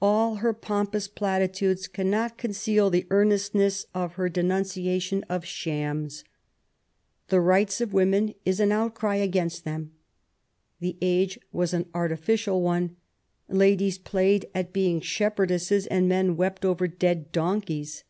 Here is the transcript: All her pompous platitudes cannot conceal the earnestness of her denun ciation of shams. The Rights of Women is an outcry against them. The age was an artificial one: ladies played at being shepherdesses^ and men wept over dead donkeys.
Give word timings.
All 0.00 0.36
her 0.36 0.52
pompous 0.52 1.08
platitudes 1.08 1.88
cannot 1.88 2.38
conceal 2.38 2.88
the 2.88 3.04
earnestness 3.10 3.86
of 3.92 4.12
her 4.12 4.30
denun 4.30 4.60
ciation 4.62 5.24
of 5.28 5.44
shams. 5.44 6.22
The 7.30 7.40
Rights 7.40 7.80
of 7.80 7.92
Women 7.92 8.34
is 8.44 8.60
an 8.60 8.70
outcry 8.70 9.16
against 9.16 9.64
them. 9.64 9.90
The 10.78 10.96
age 11.02 11.40
was 11.50 11.74
an 11.74 11.86
artificial 11.94 12.62
one: 12.62 12.94
ladies 13.48 13.98
played 13.98 14.46
at 14.54 14.72
being 14.72 15.00
shepherdesses^ 15.00 15.88
and 15.90 16.08
men 16.08 16.36
wept 16.36 16.64
over 16.64 16.86
dead 16.86 17.32
donkeys. 17.32 18.04